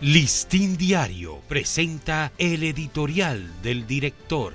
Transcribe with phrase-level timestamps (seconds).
[0.00, 4.52] Listín Diario presenta el editorial del director.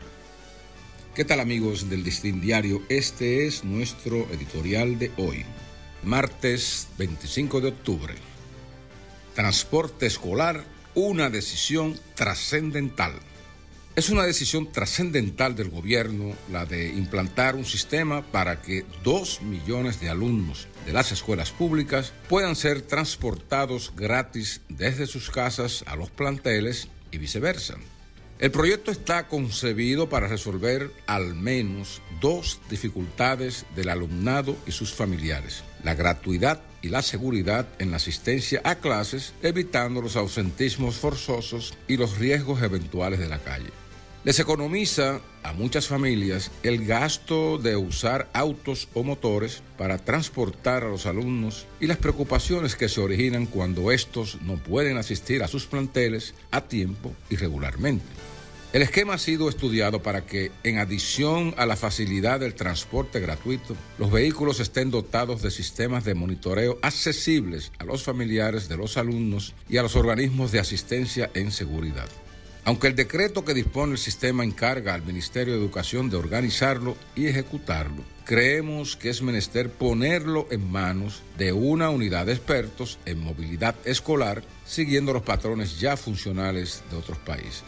[1.16, 2.84] ¿Qué tal amigos del Listín Diario?
[2.90, 5.46] Este es nuestro editorial de hoy,
[6.04, 8.16] martes 25 de octubre.
[9.34, 13.14] Transporte escolar, una decisión trascendental.
[14.00, 20.00] Es una decisión trascendental del gobierno la de implantar un sistema para que dos millones
[20.00, 26.10] de alumnos de las escuelas públicas puedan ser transportados gratis desde sus casas a los
[26.10, 27.76] planteles y viceversa.
[28.40, 35.66] El proyecto está concebido para resolver al menos dos dificultades del alumnado y sus familiares,
[35.84, 41.98] la gratuidad y la seguridad en la asistencia a clases, evitando los ausentismos forzosos y
[41.98, 43.72] los riesgos eventuales de la calle.
[44.26, 50.90] Les economiza a muchas familias el gasto de usar autos o motores para transportar a
[50.90, 55.68] los alumnos y las preocupaciones que se originan cuando estos no pueden asistir a sus
[55.68, 58.06] planteles a tiempo y regularmente.
[58.74, 63.76] El esquema ha sido estudiado para que, en adición a la facilidad del transporte gratuito,
[63.98, 69.56] los vehículos estén dotados de sistemas de monitoreo accesibles a los familiares de los alumnos
[69.70, 72.10] y a los organismos de asistencia en seguridad.
[72.70, 77.26] Aunque el decreto que dispone el sistema encarga al Ministerio de Educación de organizarlo y
[77.26, 83.74] ejecutarlo, creemos que es menester ponerlo en manos de una unidad de expertos en movilidad
[83.86, 87.64] escolar, siguiendo los patrones ya funcionales de otros países.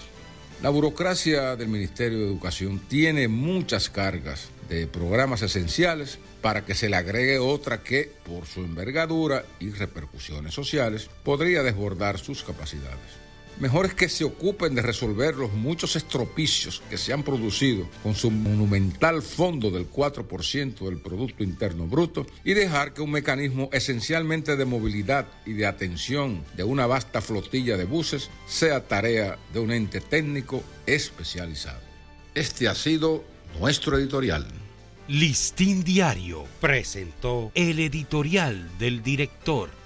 [0.61, 6.89] La burocracia del Ministerio de Educación tiene muchas cargas de programas esenciales para que se
[6.89, 13.30] le agregue otra que, por su envergadura y repercusiones sociales, podría desbordar sus capacidades.
[13.61, 18.15] Mejor es que se ocupen de resolver los muchos estropicios que se han producido con
[18.15, 24.55] su monumental fondo del 4% del Producto Interno Bruto y dejar que un mecanismo esencialmente
[24.55, 29.71] de movilidad y de atención de una vasta flotilla de buses sea tarea de un
[29.71, 31.81] ente técnico especializado.
[32.33, 33.23] Este ha sido
[33.59, 34.47] nuestro editorial.
[35.07, 39.80] Listín Diario presentó el editorial del director.